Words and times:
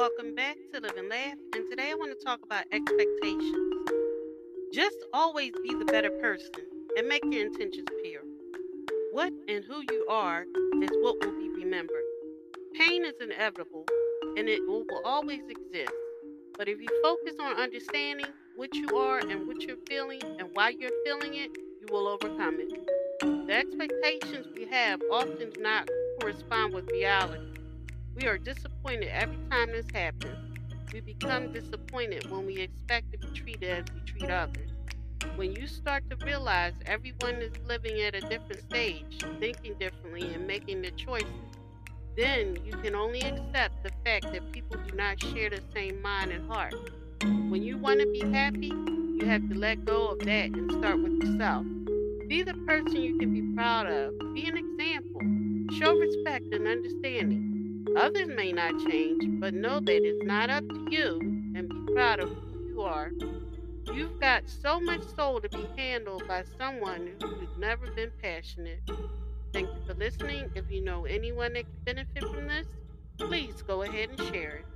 welcome 0.00 0.34
back 0.34 0.56
to 0.72 0.80
Live 0.80 0.96
and 0.96 1.10
Laugh. 1.10 1.34
And 1.54 1.68
today 1.68 1.90
I 1.90 1.94
want 1.94 2.18
to 2.18 2.24
talk 2.24 2.40
about 2.42 2.64
expectations. 2.72 3.54
Just 4.72 4.96
always 5.12 5.52
be 5.62 5.74
the 5.74 5.84
better 5.84 6.08
person 6.08 6.52
and 6.96 7.06
make 7.06 7.22
your 7.26 7.44
intentions 7.44 7.86
pure. 8.02 8.22
What 9.12 9.30
and 9.46 9.62
who 9.62 9.82
you 9.90 10.06
are 10.08 10.46
is 10.80 10.88
what 11.02 11.16
will 11.20 11.38
be 11.38 11.50
remembered. 11.50 12.02
Pain 12.78 13.04
is 13.04 13.12
inevitable 13.20 13.84
and 14.38 14.48
it 14.48 14.66
will, 14.66 14.84
will 14.88 15.02
always 15.04 15.42
exist. 15.50 15.92
But 16.56 16.66
if 16.66 16.80
you 16.80 16.88
focus 17.02 17.34
on 17.38 17.60
understanding 17.60 18.32
what 18.56 18.74
you 18.74 18.96
are 18.96 19.18
and 19.18 19.46
what 19.46 19.60
you're 19.60 19.76
feeling 19.86 20.22
and 20.38 20.48
why 20.54 20.70
you're 20.70 20.98
feeling 21.04 21.34
it, 21.34 21.50
you 21.54 21.86
will 21.90 22.08
overcome 22.08 22.56
it. 22.58 22.72
The 23.20 23.52
expectations 23.52 24.46
we 24.56 24.64
have 24.64 25.02
often 25.12 25.50
do 25.52 25.60
not 25.60 25.90
correspond 26.18 26.72
with 26.72 26.88
reality. 26.90 27.59
We 28.16 28.26
are 28.26 28.38
disappointed 28.38 29.08
every 29.08 29.38
time 29.50 29.72
this 29.72 29.86
happens. 29.94 30.36
We 30.92 31.00
become 31.00 31.52
disappointed 31.52 32.28
when 32.30 32.44
we 32.44 32.58
expect 32.58 33.12
to 33.12 33.18
be 33.18 33.28
treated 33.28 33.70
as 33.70 33.84
we 33.94 34.00
treat 34.00 34.30
others. 34.30 34.70
When 35.36 35.52
you 35.52 35.66
start 35.66 36.10
to 36.10 36.16
realize 36.16 36.74
everyone 36.86 37.36
is 37.36 37.52
living 37.66 38.00
at 38.02 38.16
a 38.16 38.20
different 38.20 38.62
stage, 38.62 39.20
thinking 39.38 39.74
differently, 39.78 40.34
and 40.34 40.46
making 40.46 40.82
their 40.82 40.90
choices, 40.90 41.28
then 42.16 42.58
you 42.64 42.72
can 42.82 42.94
only 42.96 43.20
accept 43.20 43.82
the 43.84 43.90
fact 44.04 44.32
that 44.32 44.52
people 44.52 44.76
do 44.78 44.94
not 44.96 45.22
share 45.22 45.48
the 45.48 45.62
same 45.72 46.02
mind 46.02 46.32
and 46.32 46.50
heart. 46.50 46.74
When 47.22 47.62
you 47.62 47.78
want 47.78 48.00
to 48.00 48.06
be 48.06 48.20
happy, 48.32 48.72
you 49.20 49.24
have 49.26 49.48
to 49.48 49.54
let 49.54 49.84
go 49.84 50.08
of 50.08 50.18
that 50.20 50.50
and 50.50 50.70
start 50.72 51.00
with 51.00 51.22
yourself. 51.22 51.64
Be 52.26 52.42
the 52.42 52.54
person 52.66 52.96
you 52.96 53.18
can 53.18 53.32
be 53.32 53.54
proud 53.54 53.86
of. 53.86 54.18
Be 54.34 54.46
an 54.46 54.56
example. 54.56 55.20
Show 55.78 55.94
respect 55.94 56.52
and 56.52 56.66
understanding. 56.66 57.49
Others 57.96 58.28
may 58.28 58.52
not 58.52 58.72
change, 58.88 59.24
but 59.40 59.52
know 59.54 59.80
that 59.80 60.04
it's 60.04 60.24
not 60.24 60.50
up 60.50 60.64
to 60.68 60.86
you 60.90 61.18
and 61.56 61.68
be 61.68 61.92
proud 61.92 62.20
of 62.20 62.28
who 62.28 62.68
you 62.68 62.82
are. 62.82 63.10
You've 63.92 64.20
got 64.20 64.48
so 64.48 64.80
much 64.80 65.02
soul 65.16 65.40
to 65.40 65.48
be 65.48 65.66
handled 65.76 66.26
by 66.28 66.44
someone 66.56 67.10
who's 67.20 67.48
never 67.58 67.90
been 67.90 68.12
passionate. 68.22 68.80
Thank 69.52 69.68
you 69.68 69.80
for 69.86 69.94
listening. 69.94 70.50
If 70.54 70.70
you 70.70 70.84
know 70.84 71.04
anyone 71.04 71.54
that 71.54 71.64
could 71.64 71.84
benefit 71.84 72.22
from 72.22 72.46
this, 72.46 72.66
please 73.18 73.62
go 73.62 73.82
ahead 73.82 74.10
and 74.10 74.20
share 74.28 74.56
it. 74.58 74.66